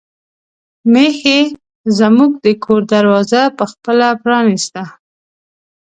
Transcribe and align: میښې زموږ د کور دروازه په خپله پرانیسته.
میښې 0.91 1.39
زموږ 1.97 2.31
د 2.45 2.47
کور 2.63 2.81
دروازه 2.93 3.41
په 3.57 3.65
خپله 3.71 4.07
پرانیسته. 4.23 4.83